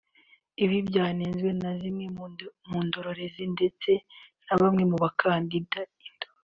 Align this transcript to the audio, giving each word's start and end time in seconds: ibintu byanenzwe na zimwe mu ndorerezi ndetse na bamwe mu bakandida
ibintu 0.63 0.87
byanenzwe 0.91 1.49
na 1.61 1.71
zimwe 1.79 2.05
mu 2.69 2.79
ndorerezi 2.85 3.43
ndetse 3.55 3.91
na 4.45 4.53
bamwe 4.59 4.83
mu 4.91 4.97
bakandida 5.03 5.79